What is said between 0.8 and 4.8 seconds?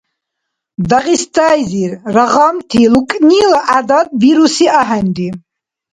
Дагъистайзир рагъамти лукӀнила гӀядат бируси